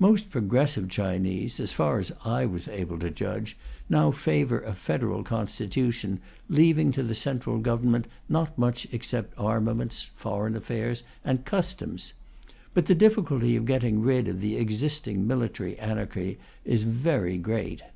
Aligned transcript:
Most 0.00 0.28
progressive 0.30 0.88
Chinese, 0.88 1.60
as 1.60 1.70
far 1.72 2.00
as 2.00 2.10
I 2.24 2.44
was 2.46 2.66
able 2.66 2.98
to 2.98 3.10
judge, 3.12 3.56
now 3.88 4.10
favour 4.10 4.60
a 4.60 4.74
federal 4.74 5.22
constitution, 5.22 6.18
leaving 6.48 6.90
to 6.90 7.02
the 7.04 7.14
Central 7.14 7.58
Government 7.58 8.08
not 8.28 8.58
much 8.58 8.88
except 8.90 9.38
armaments, 9.38 10.10
foreign 10.16 10.56
affairs, 10.56 11.04
and 11.24 11.44
customs. 11.44 12.12
But 12.74 12.86
the 12.86 12.96
difficulty 12.96 13.54
of 13.54 13.66
getting 13.66 14.00
rid 14.00 14.26
of 14.26 14.40
the 14.40 14.56
existing 14.56 15.28
military 15.28 15.78
anarchy 15.78 16.40
is 16.64 16.82
very 16.82 17.38
great. 17.38 17.82